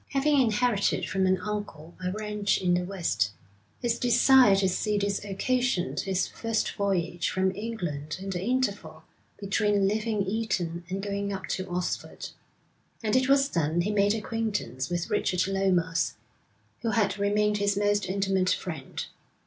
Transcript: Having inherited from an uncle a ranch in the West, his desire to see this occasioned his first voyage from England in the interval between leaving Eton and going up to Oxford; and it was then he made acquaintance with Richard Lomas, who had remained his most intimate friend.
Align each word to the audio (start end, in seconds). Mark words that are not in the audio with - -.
Having 0.13 0.41
inherited 0.41 1.07
from 1.07 1.27
an 1.27 1.37
uncle 1.41 1.93
a 2.03 2.11
ranch 2.11 2.57
in 2.59 2.73
the 2.73 2.83
West, 2.83 3.29
his 3.83 3.99
desire 3.99 4.55
to 4.55 4.67
see 4.67 4.97
this 4.97 5.23
occasioned 5.23 5.99
his 5.99 6.25
first 6.25 6.71
voyage 6.73 7.29
from 7.29 7.55
England 7.55 8.17
in 8.19 8.31
the 8.31 8.41
interval 8.41 9.03
between 9.37 9.87
leaving 9.87 10.25
Eton 10.25 10.83
and 10.89 11.03
going 11.03 11.31
up 11.31 11.45
to 11.49 11.69
Oxford; 11.69 12.29
and 13.03 13.15
it 13.15 13.29
was 13.29 13.47
then 13.49 13.81
he 13.81 13.91
made 13.91 14.15
acquaintance 14.15 14.89
with 14.89 15.11
Richard 15.11 15.45
Lomas, 15.45 16.15
who 16.81 16.89
had 16.89 17.19
remained 17.19 17.57
his 17.59 17.77
most 17.77 18.07
intimate 18.09 18.49
friend. 18.49 19.05